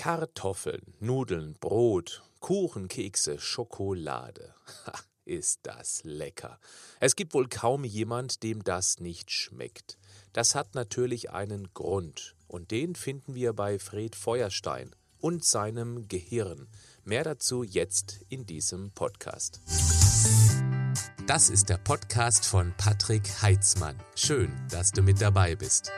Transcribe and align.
Kartoffeln, 0.00 0.94
Nudeln, 0.98 1.56
Brot, 1.60 2.22
Kuchen, 2.40 2.88
Kekse, 2.88 3.38
Schokolade. 3.38 4.54
Ha, 4.86 4.94
ist 5.26 5.60
das 5.64 6.00
lecker. 6.04 6.58
Es 7.00 7.16
gibt 7.16 7.34
wohl 7.34 7.50
kaum 7.50 7.84
jemand, 7.84 8.42
dem 8.42 8.64
das 8.64 8.98
nicht 9.00 9.30
schmeckt. 9.30 9.98
Das 10.32 10.54
hat 10.54 10.74
natürlich 10.74 11.32
einen 11.32 11.68
Grund. 11.74 12.34
Und 12.48 12.70
den 12.70 12.94
finden 12.94 13.34
wir 13.34 13.52
bei 13.52 13.78
Fred 13.78 14.16
Feuerstein 14.16 14.96
und 15.18 15.44
seinem 15.44 16.08
Gehirn. 16.08 16.68
Mehr 17.04 17.24
dazu 17.24 17.62
jetzt 17.62 18.24
in 18.30 18.46
diesem 18.46 18.92
Podcast. 18.92 19.60
Das 21.26 21.50
ist 21.50 21.68
der 21.68 21.76
Podcast 21.76 22.46
von 22.46 22.72
Patrick 22.78 23.42
Heitzmann. 23.42 24.02
Schön, 24.16 24.50
dass 24.70 24.92
du 24.92 25.02
mit 25.02 25.20
dabei 25.20 25.56
bist. 25.56 25.92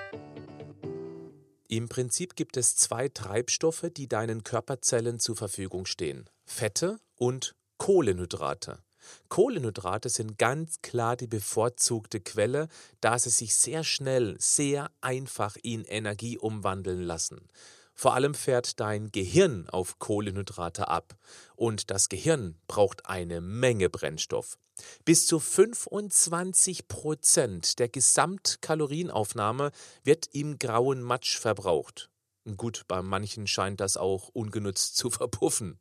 Im 1.72 1.88
Prinzip 1.88 2.36
gibt 2.36 2.58
es 2.58 2.76
zwei 2.76 3.08
Treibstoffe, 3.08 3.86
die 3.96 4.06
deinen 4.06 4.44
Körperzellen 4.44 5.18
zur 5.18 5.36
Verfügung 5.36 5.86
stehen. 5.86 6.28
Fette 6.44 7.00
und 7.16 7.54
Kohlenhydrate. 7.78 8.80
Kohlenhydrate 9.30 10.10
sind 10.10 10.36
ganz 10.36 10.82
klar 10.82 11.16
die 11.16 11.28
bevorzugte 11.28 12.20
Quelle, 12.20 12.68
da 13.00 13.18
sie 13.18 13.30
sich 13.30 13.54
sehr 13.54 13.84
schnell, 13.84 14.36
sehr 14.38 14.90
einfach 15.00 15.56
in 15.62 15.86
Energie 15.86 16.36
umwandeln 16.36 17.00
lassen. 17.00 17.48
Vor 18.02 18.14
allem 18.14 18.34
fährt 18.34 18.80
dein 18.80 19.12
Gehirn 19.12 19.68
auf 19.68 20.00
Kohlenhydrate 20.00 20.88
ab 20.88 21.14
und 21.54 21.88
das 21.92 22.08
Gehirn 22.08 22.58
braucht 22.66 23.06
eine 23.06 23.40
Menge 23.40 23.88
Brennstoff. 23.90 24.58
Bis 25.04 25.24
zu 25.28 25.38
25 25.38 26.88
Prozent 26.88 27.78
der 27.78 27.88
Gesamtkalorienaufnahme 27.88 29.70
wird 30.02 30.26
im 30.32 30.58
grauen 30.58 31.00
Matsch 31.00 31.38
verbraucht. 31.38 32.10
Gut, 32.56 32.82
bei 32.88 33.02
manchen 33.02 33.46
scheint 33.46 33.80
das 33.80 33.96
auch 33.96 34.30
ungenutzt 34.30 34.96
zu 34.96 35.08
verpuffen. 35.08 35.78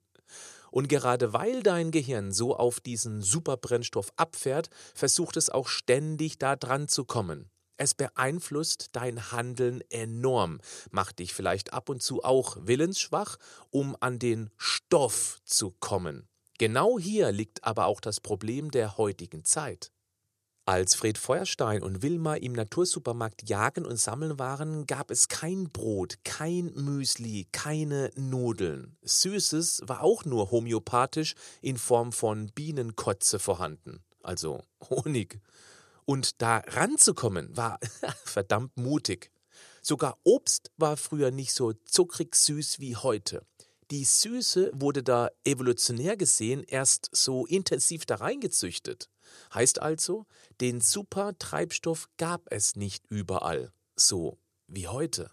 Und 0.69 0.89
gerade 0.89 1.33
weil 1.33 1.63
dein 1.63 1.89
Gehirn 1.89 2.31
so 2.31 2.55
auf 2.55 2.79
diesen 2.79 3.23
Superbrennstoff 3.23 4.13
abfährt, 4.15 4.69
versucht 4.93 5.37
es 5.37 5.49
auch 5.49 5.67
ständig 5.67 6.37
da 6.37 6.55
dran 6.55 6.87
zu 6.87 7.03
kommen. 7.03 7.49
Es 7.83 7.95
beeinflusst 7.95 8.89
dein 8.91 9.31
Handeln 9.31 9.81
enorm, 9.89 10.61
macht 10.91 11.17
dich 11.17 11.33
vielleicht 11.33 11.73
ab 11.73 11.89
und 11.89 12.03
zu 12.03 12.23
auch 12.23 12.57
willensschwach, 12.61 13.37
um 13.71 13.97
an 13.99 14.19
den 14.19 14.51
Stoff 14.55 15.39
zu 15.45 15.71
kommen. 15.79 16.27
Genau 16.59 16.99
hier 16.99 17.31
liegt 17.31 17.63
aber 17.63 17.87
auch 17.87 17.99
das 17.99 18.19
Problem 18.19 18.69
der 18.69 18.97
heutigen 18.97 19.45
Zeit. 19.45 19.91
Als 20.65 20.93
Fred 20.93 21.17
Feuerstein 21.17 21.81
und 21.81 22.03
Wilma 22.03 22.35
im 22.35 22.53
Natursupermarkt 22.53 23.49
jagen 23.49 23.87
und 23.87 23.97
sammeln 23.97 24.37
waren, 24.37 24.85
gab 24.85 25.09
es 25.09 25.27
kein 25.27 25.63
Brot, 25.71 26.17
kein 26.23 26.67
Müsli, 26.75 27.47
keine 27.51 28.11
Nudeln. 28.15 28.95
Süßes 29.01 29.81
war 29.85 30.03
auch 30.03 30.23
nur 30.23 30.51
homöopathisch 30.51 31.33
in 31.63 31.77
Form 31.79 32.11
von 32.11 32.51
Bienenkotze 32.53 33.39
vorhanden, 33.39 34.03
also 34.21 34.61
Honig. 34.87 35.41
Und 36.05 36.41
da 36.41 36.57
ranzukommen 36.67 37.55
war 37.55 37.79
verdammt 38.25 38.75
mutig. 38.77 39.31
Sogar 39.81 40.17
Obst 40.23 40.71
war 40.77 40.97
früher 40.97 41.31
nicht 41.31 41.53
so 41.53 41.73
zuckrig 41.73 42.35
süß 42.35 42.79
wie 42.79 42.95
heute. 42.95 43.45
Die 43.89 44.05
Süße 44.05 44.71
wurde 44.73 45.03
da 45.03 45.29
evolutionär 45.43 46.15
gesehen 46.15 46.63
erst 46.63 47.09
so 47.11 47.45
intensiv 47.45 48.05
da 48.05 48.15
reingezüchtet. 48.15 49.09
Heißt 49.53 49.81
also, 49.81 50.25
den 50.61 50.79
Supertreibstoff 50.79 52.07
gab 52.17 52.51
es 52.51 52.75
nicht 52.75 53.05
überall, 53.09 53.73
so 53.95 54.39
wie 54.67 54.87
heute. 54.87 55.31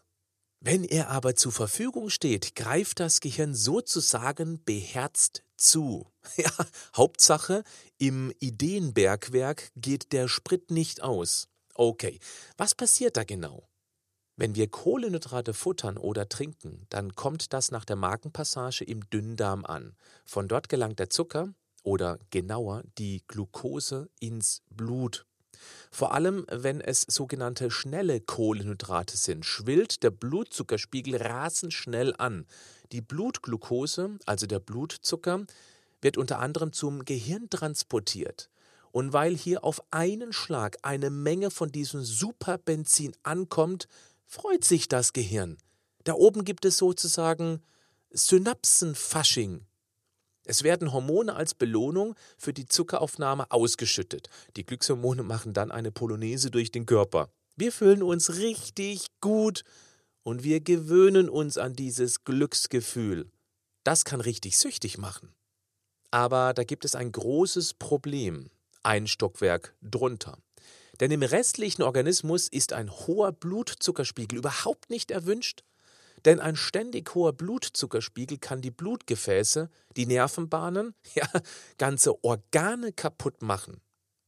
Wenn 0.60 0.82
er 0.82 1.08
aber 1.10 1.36
zur 1.36 1.53
Verfügung 1.53 2.10
steht, 2.10 2.56
greift 2.56 2.98
das 2.98 3.20
Gehirn 3.20 3.55
sozusagen 3.55 4.64
beherzt 4.64 5.44
zu. 5.58 6.06
Ja, 6.36 6.50
Hauptsache, 6.94 7.64
im 7.96 8.32
Ideenbergwerk 8.38 9.70
geht 9.76 10.12
der 10.12 10.28
Sprit 10.28 10.70
nicht 10.70 11.02
aus. 11.02 11.48
Okay, 11.74 12.20
was 12.56 12.74
passiert 12.74 13.16
da 13.16 13.24
genau? 13.24 13.68
Wenn 14.36 14.54
wir 14.54 14.68
Kohlenhydrate 14.68 15.54
futtern 15.54 15.97
oder 15.97 16.28
trinken, 16.28 16.86
dann 16.91 17.14
kommt 17.14 17.52
das 17.52 17.70
nach 17.70 17.84
der 17.84 17.97
Magenpassage 17.97 18.84
im 18.84 19.08
Dünndarm 19.10 19.64
an. 19.64 19.97
Von 20.24 20.47
dort 20.48 20.68
gelangt 20.68 21.00
der 21.00 21.10
Zucker 21.10 21.54
oder 21.82 22.18
genauer 22.30 22.84
die 22.98 23.24
Glucose 23.26 24.10
ins 24.20 24.62
Blut. 24.70 25.26
Vor 25.91 26.12
allem, 26.12 26.46
wenn 26.50 26.80
es 26.80 27.02
sogenannte 27.02 27.70
schnelle 27.70 28.20
Kohlenhydrate 28.20 29.16
sind, 29.16 29.44
schwillt 29.44 30.02
der 30.02 30.10
Blutzuckerspiegel 30.10 31.16
rasend 31.16 31.72
schnell 31.72 32.14
an. 32.19 32.46
Die 32.92 33.00
Blutglucose, 33.00 34.18
also 34.26 34.47
der 34.47 34.60
Blutzucker, 34.60 35.44
wird 36.00 36.16
unter 36.16 36.38
anderem 36.38 36.72
zum 36.72 37.04
Gehirn 37.04 37.50
transportiert. 37.50 38.50
Und 38.91 39.12
weil 39.12 39.36
hier 39.36 39.64
auf 39.64 39.82
einen 39.91 40.32
Schlag 40.32 40.78
eine 40.82 41.10
Menge 41.10 41.50
von 41.50 41.70
diesem 41.70 42.02
Superbenzin 42.02 43.12
ankommt, 43.22 43.88
freut 44.26 44.64
sich 44.64 44.88
das 44.88 45.12
Gehirn. 45.12 45.58
Da 46.04 46.14
oben 46.14 46.44
gibt 46.44 46.64
es 46.64 46.78
sozusagen 46.78 47.62
Synapsenfasching. 48.10 49.66
Es 50.48 50.62
werden 50.62 50.94
Hormone 50.94 51.36
als 51.36 51.53
Belohnung 51.53 52.14
für 52.38 52.54
die 52.54 52.64
Zuckeraufnahme 52.64 53.50
ausgeschüttet. 53.50 54.31
Die 54.56 54.64
Glückshormone 54.64 55.22
machen 55.22 55.53
dann 55.53 55.70
eine 55.70 55.92
Polonaise 55.92 56.50
durch 56.50 56.72
den 56.72 56.86
Körper. 56.86 57.28
Wir 57.56 57.70
fühlen 57.70 58.03
uns 58.03 58.36
richtig 58.36 59.09
gut 59.20 59.62
und 60.22 60.44
wir 60.44 60.60
gewöhnen 60.60 61.28
uns 61.28 61.59
an 61.59 61.75
dieses 61.75 62.25
Glücksgefühl. 62.25 63.31
Das 63.84 64.06
kann 64.06 64.22
richtig 64.22 64.56
süchtig 64.56 64.97
machen. 64.97 65.34
Aber 66.10 66.54
da 66.54 66.65
gibt 66.65 66.86
es 66.86 66.94
ein 66.94 67.12
großes 67.12 67.75
Problem, 67.75 68.48
ein 68.82 69.06
Stockwerk 69.06 69.76
drunter. 69.82 70.38
Denn 70.98 71.10
im 71.10 71.22
restlichen 71.22 71.82
Organismus 71.82 72.48
ist 72.48 72.72
ein 72.72 72.91
hoher 72.91 73.32
Blutzuckerspiegel 73.32 74.38
überhaupt 74.38 74.88
nicht 74.88 75.10
erwünscht, 75.10 75.62
denn 76.24 76.40
ein 76.40 76.56
ständig 76.56 77.14
hoher 77.14 77.32
Blutzuckerspiegel 77.32 78.38
kann 78.38 78.60
die 78.60 78.70
Blutgefäße, 78.70 79.70
die 79.96 80.06
Nervenbahnen, 80.06 80.94
ja, 81.14 81.28
ganze 81.78 82.22
Organe 82.24 82.92
kaputt 82.92 83.42
machen. 83.42 83.80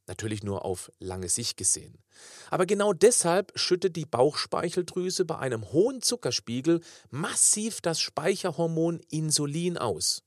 Natürlich 0.07 0.43
nur 0.43 0.65
auf 0.65 0.91
lange 0.99 1.29
Sicht 1.29 1.57
gesehen. 1.57 2.03
Aber 2.51 2.67
genau 2.67 2.93
deshalb 2.93 3.53
schüttet 3.55 3.95
die 3.95 4.07
Bauchspeicheldrüse 4.07 5.25
bei 5.25 5.39
einem 5.39 5.71
hohen 5.73 6.03
Zuckerspiegel 6.03 6.81
massiv 7.11 7.81
das 7.81 8.01
Speicherhormon 8.01 9.01
Insulin 9.09 9.79
aus. 9.79 10.25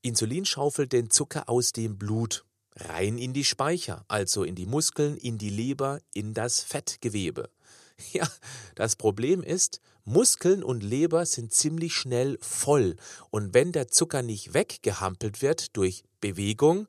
Insulin 0.00 0.46
schaufelt 0.46 0.94
den 0.94 1.10
Zucker 1.10 1.48
aus 1.48 1.72
dem 1.72 1.98
Blut 1.98 2.46
rein 2.74 3.18
in 3.18 3.32
die 3.32 3.44
Speicher, 3.44 4.04
also 4.08 4.44
in 4.44 4.54
die 4.54 4.66
Muskeln, 4.66 5.16
in 5.16 5.36
die 5.36 5.50
Leber, 5.50 6.00
in 6.14 6.32
das 6.32 6.60
Fettgewebe. 6.60 7.50
Ja, 8.12 8.28
das 8.74 8.96
Problem 8.96 9.42
ist, 9.42 9.80
Muskeln 10.04 10.62
und 10.62 10.82
Leber 10.82 11.26
sind 11.26 11.52
ziemlich 11.52 11.94
schnell 11.94 12.38
voll 12.40 12.96
und 13.30 13.54
wenn 13.54 13.72
der 13.72 13.88
Zucker 13.88 14.22
nicht 14.22 14.54
weggehampelt 14.54 15.42
wird 15.42 15.76
durch 15.76 16.04
Bewegung, 16.20 16.88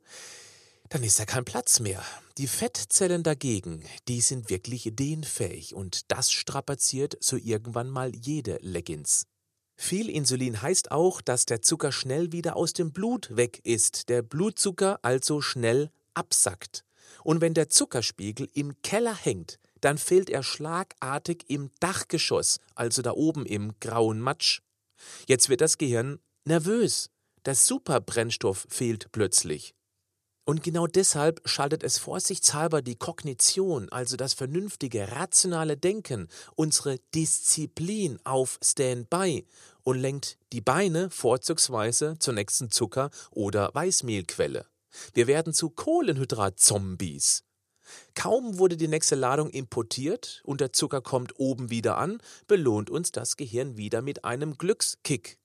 dann 0.89 1.03
ist 1.03 1.19
da 1.19 1.25
kein 1.25 1.45
Platz 1.45 1.79
mehr. 1.79 2.03
Die 2.37 2.47
Fettzellen 2.47 3.23
dagegen, 3.23 3.83
die 4.07 4.21
sind 4.21 4.49
wirklich 4.49 4.89
dehnfähig 4.93 5.75
und 5.75 6.11
das 6.11 6.31
strapaziert 6.31 7.17
so 7.19 7.35
irgendwann 7.35 7.89
mal 7.89 8.15
jede 8.15 8.57
Leggings. 8.61 9.25
Viel 9.75 10.09
Insulin 10.09 10.61
heißt 10.61 10.91
auch, 10.91 11.21
dass 11.21 11.45
der 11.45 11.61
Zucker 11.61 11.91
schnell 11.91 12.31
wieder 12.31 12.55
aus 12.57 12.73
dem 12.73 12.91
Blut 12.91 13.35
weg 13.35 13.61
ist, 13.63 14.09
der 14.09 14.21
Blutzucker 14.21 14.99
also 15.03 15.41
schnell 15.41 15.91
absackt. 16.13 16.83
Und 17.23 17.39
wenn 17.39 17.53
der 17.53 17.69
Zuckerspiegel 17.69 18.49
im 18.53 18.81
Keller 18.81 19.15
hängt, 19.15 19.59
dann 19.81 19.97
fehlt 19.97 20.29
er 20.29 20.43
schlagartig 20.43 21.45
im 21.47 21.71
Dachgeschoss, 21.79 22.59
also 22.75 23.01
da 23.01 23.11
oben 23.11 23.45
im 23.45 23.73
grauen 23.79 24.19
Matsch. 24.19 24.61
Jetzt 25.27 25.49
wird 25.49 25.61
das 25.61 25.77
Gehirn 25.77 26.19
nervös. 26.45 27.09
Der 27.45 27.55
Superbrennstoff 27.55 28.67
fehlt 28.69 29.11
plötzlich. 29.11 29.73
Und 30.45 30.63
genau 30.63 30.87
deshalb 30.87 31.47
schaltet 31.47 31.83
es 31.83 31.99
vorsichtshalber 31.99 32.81
die 32.81 32.95
Kognition, 32.95 33.87
also 33.89 34.17
das 34.17 34.33
vernünftige, 34.33 35.11
rationale 35.11 35.77
Denken, 35.77 36.27
unsere 36.55 36.97
Disziplin 37.13 38.19
auf 38.23 38.57
Standby 38.63 39.45
und 39.83 39.99
lenkt 39.99 40.37
die 40.51 40.61
Beine 40.61 41.11
vorzugsweise 41.11 42.15
zur 42.17 42.33
nächsten 42.33 42.71
Zucker- 42.71 43.11
oder 43.29 43.69
Weißmehlquelle. 43.75 44.65
Wir 45.13 45.27
werden 45.27 45.53
zu 45.53 45.69
Kohlenhydrat-Zombies. 45.69 47.43
Kaum 48.15 48.59
wurde 48.59 48.77
die 48.77 48.87
nächste 48.87 49.15
Ladung 49.15 49.49
importiert 49.49 50.41
und 50.43 50.61
der 50.61 50.73
Zucker 50.73 51.01
kommt 51.01 51.39
oben 51.39 51.69
wieder 51.69 51.97
an, 51.97 52.19
belohnt 52.47 52.89
uns 52.89 53.11
das 53.11 53.37
Gehirn 53.37 53.77
wieder 53.77 54.01
mit 54.01 54.25
einem 54.25 54.57
Glückskick. 54.57 55.39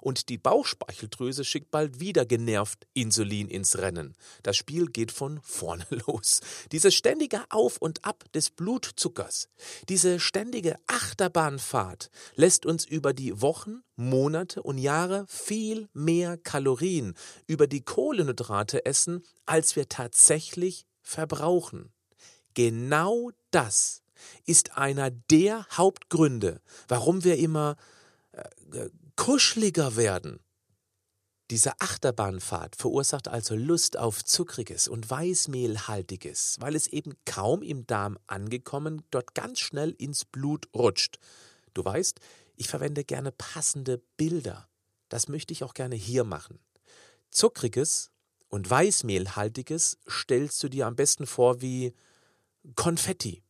Und 0.00 0.28
die 0.28 0.38
Bauchspeicheldrüse 0.38 1.44
schickt 1.44 1.70
bald 1.70 2.00
wieder 2.00 2.24
genervt 2.24 2.86
Insulin 2.94 3.48
ins 3.48 3.78
Rennen. 3.78 4.14
Das 4.42 4.56
Spiel 4.56 4.86
geht 4.86 5.12
von 5.12 5.40
vorne 5.42 5.86
los. 6.06 6.40
Dieses 6.72 6.94
ständige 6.94 7.44
Auf 7.50 7.78
und 7.78 8.04
Ab 8.04 8.24
des 8.32 8.50
Blutzuckers, 8.50 9.48
diese 9.88 10.20
ständige 10.20 10.76
Achterbahnfahrt 10.86 12.10
lässt 12.34 12.66
uns 12.66 12.84
über 12.84 13.12
die 13.12 13.40
Wochen, 13.40 13.82
Monate 13.96 14.62
und 14.62 14.78
Jahre 14.78 15.26
viel 15.28 15.88
mehr 15.92 16.36
Kalorien 16.36 17.14
über 17.46 17.66
die 17.66 17.82
Kohlenhydrate 17.82 18.86
essen, 18.86 19.24
als 19.46 19.76
wir 19.76 19.88
tatsächlich 19.88 20.86
verbrauchen. 21.08 21.92
Genau 22.54 23.30
das 23.50 24.02
ist 24.44 24.76
einer 24.76 25.10
der 25.10 25.66
Hauptgründe, 25.72 26.60
warum 26.86 27.24
wir 27.24 27.38
immer 27.38 27.76
äh, 28.32 28.90
kuscheliger 29.16 29.96
werden. 29.96 30.40
Diese 31.50 31.80
Achterbahnfahrt 31.80 32.76
verursacht 32.76 33.26
also 33.26 33.54
Lust 33.54 33.96
auf 33.96 34.22
Zuckriges 34.22 34.86
und 34.86 35.08
Weißmehlhaltiges, 35.08 36.56
weil 36.60 36.76
es 36.76 36.88
eben 36.88 37.14
kaum 37.24 37.62
im 37.62 37.86
Darm 37.86 38.18
angekommen 38.26 39.02
dort 39.10 39.34
ganz 39.34 39.60
schnell 39.60 39.92
ins 39.92 40.26
Blut 40.26 40.68
rutscht. 40.74 41.18
Du 41.72 41.82
weißt, 41.82 42.20
ich 42.56 42.68
verwende 42.68 43.02
gerne 43.02 43.32
passende 43.32 44.02
Bilder. 44.18 44.68
Das 45.08 45.28
möchte 45.28 45.54
ich 45.54 45.64
auch 45.64 45.72
gerne 45.72 45.96
hier 45.96 46.24
machen. 46.24 46.58
Zuckriges 47.30 48.10
und 48.48 48.68
Weißmehlhaltiges 48.68 49.98
stellst 50.08 50.62
du 50.62 50.68
dir 50.68 50.86
am 50.86 50.96
besten 50.96 51.26
vor 51.26 51.60
wie 51.60 51.94
Konfetti. 52.74 53.42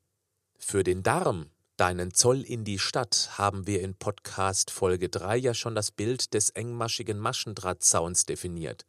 Für 0.59 0.83
den 0.83 1.03
Darm, 1.03 1.51
deinen 1.77 2.13
Zoll 2.13 2.43
in 2.43 2.65
die 2.65 2.79
Stadt, 2.79 3.31
haben 3.39 3.67
wir 3.67 3.81
in 3.81 3.95
Podcast 3.95 4.71
Folge 4.71 5.09
3 5.09 5.37
ja 5.37 5.55
schon 5.55 5.75
das 5.75 5.91
Bild 5.93 6.35
des 6.35 6.51
engmaschigen 6.51 7.19
Maschendrahtzauns 7.19 8.27
definiert. 8.27 8.85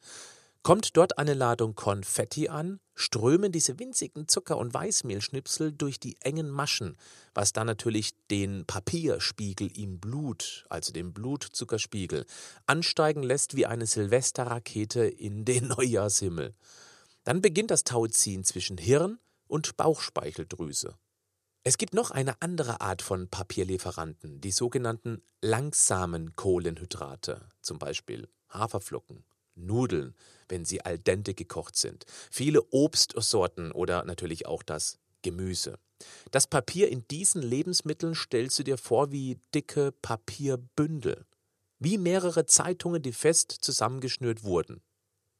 Kommt 0.62 0.98
dort 0.98 1.18
eine 1.18 1.34
Ladung 1.34 1.74
Konfetti 1.74 2.50
an, 2.50 2.82
strömen 2.94 3.52
diese 3.52 3.80
winzigen 3.80 4.28
Zucker- 4.28 4.58
und 4.58 4.74
Weißmehlschnipsel 4.74 5.72
durch 5.72 6.02
die 6.02 6.18
engen 6.22 6.50
Maschen, 6.50 6.98
was 7.34 7.54
dann 7.54 7.66
natürlich 7.66 8.12
den 8.30 8.66
Papierspiegel 8.66 9.72
im 9.78 10.00
Blut, 10.00 10.66
also 10.70 10.92
den 10.92 11.14
Blutzuckerspiegel, 11.14 12.26
ansteigen 12.66 13.24
lässt 13.24 13.56
wie 13.56 13.68
eine 13.68 13.86
Silvesterrakete 13.86 15.06
in 15.06 15.46
den 15.46 15.68
Neujahrshimmel. 15.70 16.54
Dann 17.24 17.42
beginnt 17.42 17.72
das 17.72 17.86
Tauziehen 17.86 18.44
zwischen 18.44 18.78
Hirn 18.78 19.18
und 19.48 19.78
Bauchspeicheldrüse. 19.78 20.98
Es 21.64 21.78
gibt 21.78 21.94
noch 21.94 22.12
eine 22.12 22.42
andere 22.42 22.82
Art 22.82 23.02
von 23.02 23.30
Papierlieferanten, 23.30 24.42
die 24.42 24.52
sogenannten 24.52 25.22
langsamen 25.42 26.36
Kohlenhydrate, 26.36 27.50
zum 27.62 27.80
Beispiel 27.80 28.30
Haferflocken, 28.50 29.24
Nudeln, 29.66 30.16
wenn 30.48 30.66
sie 30.66 30.82
al 30.82 30.98
dente 30.98 31.34
gekocht 31.34 31.76
sind, 31.76 32.06
viele 32.32 32.64
Obstsorten 32.72 33.72
oder 33.72 34.04
natürlich 34.04 34.46
auch 34.46 34.64
das 34.64 35.00
Gemüse. 35.22 35.78
Das 36.32 36.48
Papier 36.48 36.90
in 36.90 37.08
diesen 37.08 37.42
Lebensmitteln 37.42 38.16
stellst 38.16 38.58
du 38.60 38.64
dir 38.64 38.78
vor 38.78 39.12
wie 39.12 39.40
dicke 39.54 39.92
Papierbündel, 40.02 41.26
wie 41.80 41.98
mehrere 41.98 42.46
Zeitungen, 42.46 43.02
die 43.02 43.14
fest 43.14 43.52
zusammengeschnürt 43.52 44.44
wurden. 44.44 44.82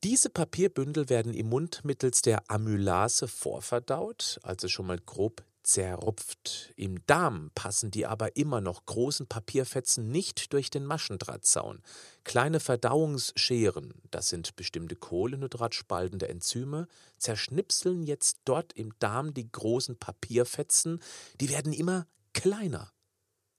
Diese 0.04 0.30
Papierbündel 0.30 1.10
werden 1.10 1.34
im 1.34 1.50
Mund 1.50 1.84
mittels 1.84 2.22
der 2.22 2.50
Amylase 2.50 3.28
vorverdaut, 3.28 4.40
also 4.44 4.70
schon 4.70 4.88
mal 4.88 5.00
grob 5.00 5.44
zerrupft. 5.70 6.74
Im 6.76 7.06
Darm 7.06 7.52
passen 7.54 7.92
die 7.92 8.06
aber 8.06 8.36
immer 8.36 8.60
noch 8.60 8.86
großen 8.86 9.28
Papierfetzen 9.28 10.10
nicht 10.10 10.52
durch 10.54 10.70
den 10.70 10.86
Maschendrahtzaun. 10.86 11.82
Kleine 12.24 12.60
Verdauungsscheren, 12.60 13.94
das 14.10 14.30
sind 14.30 14.56
bestimmte 14.56 14.96
Kohlenhydratspaltende 14.96 16.28
Enzyme, 16.28 16.88
zerschnipseln 17.18 18.04
jetzt 18.04 18.40
dort 18.46 18.74
im 18.74 18.94
Darm 19.00 19.34
die 19.34 19.52
großen 19.52 19.98
Papierfetzen, 19.98 21.02
die 21.40 21.50
werden 21.50 21.72
immer 21.72 22.08
kleiner. 22.34 22.92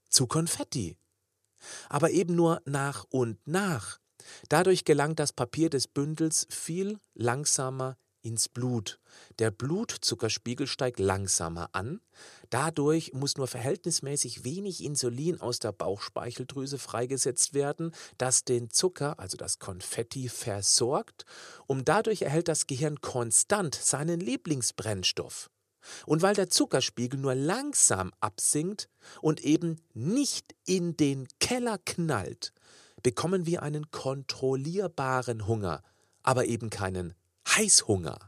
Zu 0.09 0.27
Konfetti. 0.27 0.97
Aber 1.89 2.11
eben 2.11 2.35
nur 2.35 2.61
nach 2.65 3.05
und 3.11 3.39
nach. 3.47 4.01
Dadurch 4.49 4.85
gelangt 4.85 5.21
das 5.21 5.33
Papier 5.33 5.71
des 5.71 5.87
Bündels 5.87 6.47
viel 6.51 6.99
langsamer 7.15 7.97
ins 8.23 8.49
Blut. 8.49 9.01
Der 9.39 9.51
Blutzuckerspiegel 9.51 10.67
steigt 10.67 10.99
langsamer 10.99 11.71
an. 11.73 12.01
Dadurch 12.51 13.13
muss 13.13 13.37
nur 13.37 13.47
verhältnismäßig 13.47 14.45
wenig 14.45 14.85
Insulin 14.85 15.41
aus 15.41 15.59
der 15.59 15.73
Bauchspeicheldrüse 15.73 16.79
freigesetzt 16.79 17.55
werden, 17.55 17.93
das 18.19 18.45
den 18.45 18.71
Zucker, 18.71 19.19
also 19.19 19.37
das 19.37 19.59
Konfetti, 19.59 20.29
versorgt. 20.29 21.25
Und 21.67 21.89
dadurch 21.89 22.23
erhält 22.23 22.49
das 22.49 22.67
Gehirn 22.67 23.01
konstant 23.01 23.75
seinen 23.75 24.21
Lieblingsbrennstoff. 24.21 25.51
Und 26.07 26.23
weil 26.23 26.35
der 26.35 26.51
Zuckerspiegel 26.51 27.19
nur 27.19 27.35
langsam 27.35 28.13
absinkt 28.21 28.89
und 29.23 29.41
eben 29.41 29.81
nicht 29.95 30.55
in 30.67 30.97
den 30.97 31.27
Keller 31.39 31.79
knallt, 31.79 32.53
bekommen 33.03 33.47
wir 33.47 33.63
einen 33.63 33.91
kontrollierbaren 33.91 35.47
Hunger, 35.47 35.83
aber 36.23 36.47
eben 36.47 36.69
keinen 36.69 37.15
Heißhunger. 37.57 38.19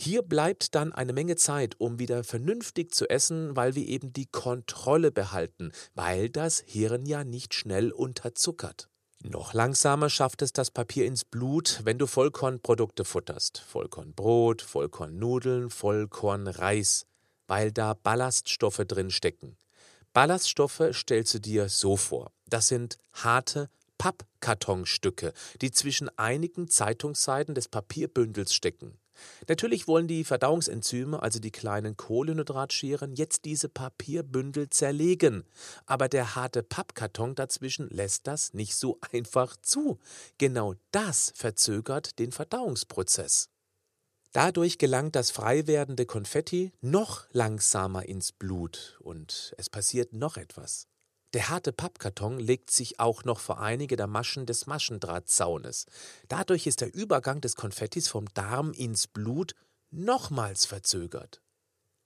Hier 0.00 0.22
bleibt 0.22 0.76
dann 0.76 0.92
eine 0.92 1.12
Menge 1.12 1.34
Zeit, 1.34 1.74
um 1.78 1.98
wieder 1.98 2.22
vernünftig 2.22 2.94
zu 2.94 3.10
essen, 3.10 3.56
weil 3.56 3.74
wir 3.74 3.86
eben 3.86 4.12
die 4.12 4.26
Kontrolle 4.26 5.10
behalten, 5.10 5.72
weil 5.94 6.30
das 6.30 6.62
Hirn 6.64 7.04
ja 7.04 7.24
nicht 7.24 7.52
schnell 7.52 7.90
unterzuckert. 7.90 8.88
Noch 9.24 9.52
langsamer 9.54 10.08
schafft 10.08 10.42
es 10.42 10.52
das 10.52 10.70
Papier 10.70 11.04
ins 11.04 11.24
Blut, 11.24 11.80
wenn 11.82 11.98
du 11.98 12.06
Vollkornprodukte 12.06 13.04
futterst. 13.04 13.58
Vollkornbrot, 13.58 14.62
Vollkornnudeln, 14.62 15.70
Vollkornreis, 15.70 17.06
weil 17.48 17.72
da 17.72 17.94
Ballaststoffe 17.94 18.84
drin 18.86 19.10
stecken. 19.10 19.56
Ballaststoffe 20.12 20.82
stellst 20.92 21.34
du 21.34 21.40
dir 21.40 21.68
so 21.68 21.96
vor. 21.96 22.30
Das 22.46 22.68
sind 22.68 22.98
harte, 23.12 23.68
Pappkartonstücke, 23.98 25.32
die 25.60 25.70
zwischen 25.70 26.08
einigen 26.18 26.68
Zeitungsseiten 26.68 27.54
des 27.54 27.68
Papierbündels 27.68 28.54
stecken. 28.54 28.98
Natürlich 29.48 29.88
wollen 29.88 30.08
die 30.08 30.24
Verdauungsenzyme, 30.24 31.22
also 31.22 31.40
die 31.40 31.50
kleinen 31.50 31.96
Kohlenhydratscheren, 31.96 33.14
jetzt 33.14 33.44
diese 33.44 33.68
Papierbündel 33.68 34.70
zerlegen. 34.70 35.44
Aber 35.86 36.08
der 36.08 36.34
harte 36.34 36.62
Pappkarton 36.62 37.34
dazwischen 37.34 37.88
lässt 37.90 38.26
das 38.26 38.54
nicht 38.54 38.76
so 38.76 38.98
einfach 39.12 39.56
zu. 39.56 39.98
Genau 40.38 40.74
das 40.92 41.32
verzögert 41.34 42.18
den 42.18 42.32
Verdauungsprozess. 42.32 43.48
Dadurch 44.32 44.78
gelangt 44.78 45.16
das 45.16 45.30
frei 45.30 45.66
werdende 45.66 46.04
Konfetti 46.04 46.72
noch 46.80 47.24
langsamer 47.32 48.04
ins 48.04 48.30
Blut 48.30 48.98
und 49.00 49.54
es 49.56 49.70
passiert 49.70 50.12
noch 50.12 50.36
etwas. 50.36 50.86
Der 51.34 51.50
harte 51.50 51.72
Pappkarton 51.72 52.38
legt 52.38 52.70
sich 52.70 53.00
auch 53.00 53.24
noch 53.24 53.38
vor 53.38 53.60
einige 53.60 53.96
der 53.96 54.06
Maschen 54.06 54.46
des 54.46 54.66
Maschendrahtzaunes. 54.66 55.86
Dadurch 56.28 56.66
ist 56.66 56.80
der 56.80 56.94
Übergang 56.94 57.40
des 57.42 57.54
Konfettis 57.54 58.08
vom 58.08 58.26
Darm 58.32 58.72
ins 58.72 59.06
Blut 59.06 59.54
nochmals 59.90 60.64
verzögert. 60.64 61.42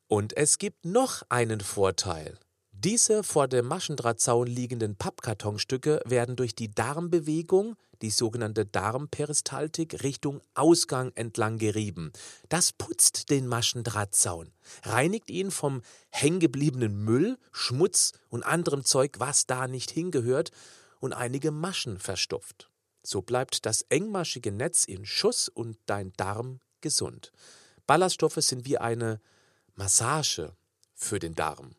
Und 0.08 0.37
es 0.37 0.58
gibt 0.58 0.85
noch 0.85 1.23
einen 1.28 1.61
Vorteil. 1.61 2.38
Diese 2.84 3.22
vor 3.22 3.46
dem 3.46 3.68
Maschendrahtzaun 3.68 4.48
liegenden 4.48 4.96
Pappkartonstücke 4.96 6.00
werden 6.04 6.34
durch 6.34 6.56
die 6.56 6.74
Darmbewegung, 6.74 7.76
die 8.02 8.10
sogenannte 8.10 8.66
Darmperistaltik, 8.66 10.02
Richtung 10.02 10.40
Ausgang 10.54 11.12
entlang 11.14 11.58
gerieben. 11.58 12.12
Das 12.48 12.72
putzt 12.72 13.30
den 13.30 13.46
Maschendrahtzaun, 13.46 14.50
reinigt 14.82 15.30
ihn 15.30 15.52
vom 15.52 15.82
hängengebliebenen 16.10 17.04
Müll, 17.04 17.38
Schmutz 17.52 18.14
und 18.30 18.42
anderem 18.42 18.84
Zeug, 18.84 19.20
was 19.20 19.46
da 19.46 19.68
nicht 19.68 19.92
hingehört, 19.92 20.50
und 20.98 21.12
einige 21.12 21.52
Maschen 21.52 22.00
verstopft. 22.00 22.68
So 23.04 23.22
bleibt 23.22 23.64
das 23.64 23.82
engmaschige 23.90 24.50
Netz 24.50 24.86
in 24.86 25.06
Schuss 25.06 25.48
und 25.48 25.78
dein 25.86 26.12
Darm 26.14 26.58
gesund. 26.80 27.30
Ballaststoffe 27.86 28.38
sind 28.38 28.64
wie 28.64 28.78
eine 28.78 29.20
Massage 29.76 30.56
für 30.96 31.20
den 31.20 31.36
Darm. 31.36 31.76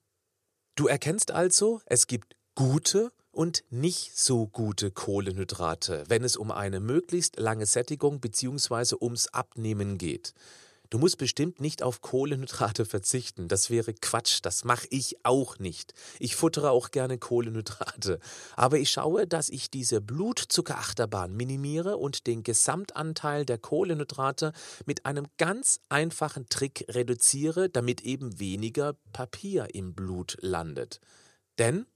Du 0.75 0.87
erkennst 0.87 1.29
also, 1.29 1.81
es 1.85 2.07
gibt 2.07 2.35
gute 2.55 3.11
und 3.31 3.63
nicht 3.69 4.17
so 4.17 4.47
gute 4.47 4.89
Kohlenhydrate, 4.89 6.03
wenn 6.07 6.23
es 6.23 6.35
um 6.35 6.49
eine 6.49 6.79
möglichst 6.79 7.37
lange 7.37 7.67
Sättigung 7.67 8.19
bzw. 8.19 8.95
ums 8.99 9.27
Abnehmen 9.27 9.99
geht. 9.99 10.33
Du 10.93 10.99
musst 10.99 11.17
bestimmt 11.17 11.59
nicht 11.59 11.81
auf 11.81 12.01
Kohlenhydrate 12.01 12.85
verzichten. 12.85 13.47
Das 13.47 13.71
wäre 13.71 13.95
Quatsch. 13.95 14.41
Das 14.43 14.63
mache 14.63 14.85
ich 14.91 15.25
auch 15.25 15.57
nicht. 15.57 15.95
Ich 16.19 16.35
futtere 16.35 16.69
auch 16.69 16.91
gerne 16.91 17.17
Kohlenhydrate. 17.17 18.19
Aber 18.55 18.77
ich 18.77 18.91
schaue, 18.91 19.25
dass 19.25 19.49
ich 19.49 19.71
diese 19.71 20.01
Blutzuckerachterbahn 20.01 21.35
minimiere 21.35 21.97
und 21.97 22.27
den 22.27 22.43
Gesamtanteil 22.43 23.43
der 23.43 23.57
Kohlenhydrate 23.57 24.53
mit 24.85 25.07
einem 25.07 25.25
ganz 25.39 25.79
einfachen 25.89 26.47
Trick 26.47 26.85
reduziere, 26.89 27.69
damit 27.69 28.01
eben 28.01 28.39
weniger 28.39 28.93
Papier 29.13 29.73
im 29.73 29.95
Blut 29.95 30.37
landet. 30.41 30.99
Denn 31.57 31.87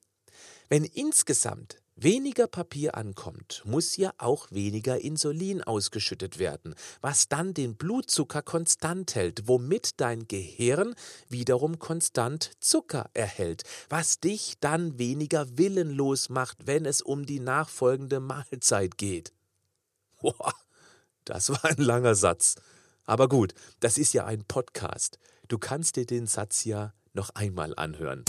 wenn 0.69 0.83
insgesamt 0.83 1.83
weniger 1.97 2.47
Papier 2.47 2.95
ankommt, 2.95 3.63
muss 3.65 3.97
ja 3.97 4.13
auch 4.17 4.49
weniger 4.51 5.01
Insulin 5.01 5.63
ausgeschüttet 5.63 6.39
werden, 6.39 6.75
was 7.01 7.27
dann 7.27 7.53
den 7.53 7.75
Blutzucker 7.75 8.41
konstant 8.41 9.15
hält, 9.15 9.47
womit 9.47 9.99
dein 9.99 10.27
Gehirn 10.27 10.95
wiederum 11.27 11.79
konstant 11.79 12.51
Zucker 12.59 13.09
erhält, 13.13 13.63
was 13.89 14.19
dich 14.19 14.55
dann 14.59 14.97
weniger 14.99 15.57
willenlos 15.57 16.29
macht, 16.29 16.67
wenn 16.67 16.85
es 16.85 17.01
um 17.01 17.25
die 17.25 17.39
nachfolgende 17.39 18.19
Mahlzeit 18.19 18.97
geht. 18.97 19.33
Boah, 20.21 20.53
das 21.25 21.49
war 21.49 21.65
ein 21.65 21.77
langer 21.77 22.15
Satz. 22.15 22.55
Aber 23.05 23.27
gut, 23.27 23.53
das 23.79 23.97
ist 23.97 24.13
ja 24.13 24.25
ein 24.25 24.43
Podcast. 24.45 25.17
Du 25.47 25.57
kannst 25.57 25.95
dir 25.95 26.05
den 26.05 26.27
Satz 26.27 26.65
ja 26.65 26.93
noch 27.13 27.31
einmal 27.31 27.73
anhören. 27.75 28.23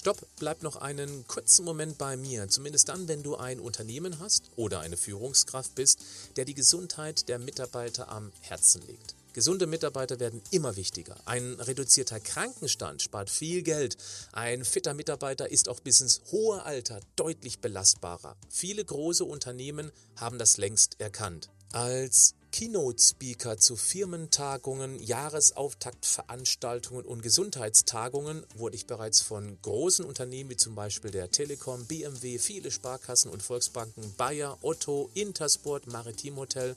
Stopp, 0.00 0.26
bleib 0.38 0.62
noch 0.62 0.76
einen 0.76 1.26
kurzen 1.26 1.62
Moment 1.62 1.98
bei 1.98 2.16
mir, 2.16 2.48
zumindest 2.48 2.88
dann, 2.88 3.06
wenn 3.06 3.22
du 3.22 3.36
ein 3.36 3.60
Unternehmen 3.60 4.18
hast 4.18 4.50
oder 4.56 4.80
eine 4.80 4.96
Führungskraft 4.96 5.74
bist, 5.74 5.98
der 6.36 6.46
die 6.46 6.54
Gesundheit 6.54 7.28
der 7.28 7.38
Mitarbeiter 7.38 8.08
am 8.08 8.32
Herzen 8.40 8.80
legt. 8.86 9.14
Gesunde 9.34 9.66
Mitarbeiter 9.66 10.18
werden 10.18 10.40
immer 10.52 10.76
wichtiger. 10.76 11.18
Ein 11.26 11.52
reduzierter 11.52 12.18
Krankenstand 12.18 13.02
spart 13.02 13.28
viel 13.28 13.60
Geld. 13.60 13.98
Ein 14.32 14.64
fitter 14.64 14.94
Mitarbeiter 14.94 15.50
ist 15.50 15.68
auch 15.68 15.80
bis 15.80 16.00
ins 16.00 16.22
hohe 16.32 16.62
Alter 16.62 17.00
deutlich 17.16 17.58
belastbarer. 17.58 18.38
Viele 18.48 18.82
große 18.82 19.26
Unternehmen 19.26 19.92
haben 20.16 20.38
das 20.38 20.56
längst 20.56 20.98
erkannt. 20.98 21.50
Als 21.72 22.34
Keynote-Speaker 22.60 23.56
zu 23.56 23.74
Firmentagungen, 23.74 25.02
Jahresauftaktveranstaltungen 25.02 27.06
und 27.06 27.22
Gesundheitstagungen 27.22 28.44
wurde 28.54 28.76
ich 28.76 28.86
bereits 28.86 29.22
von 29.22 29.56
großen 29.62 30.04
Unternehmen 30.04 30.50
wie 30.50 30.58
zum 30.58 30.74
Beispiel 30.74 31.10
der 31.10 31.30
Telekom, 31.30 31.86
BMW, 31.86 32.38
viele 32.38 32.70
Sparkassen 32.70 33.30
und 33.30 33.42
Volksbanken, 33.42 34.12
Bayer, 34.18 34.58
Otto, 34.60 35.08
Intersport, 35.14 35.86
Maritim 35.86 36.36
Hotel 36.36 36.76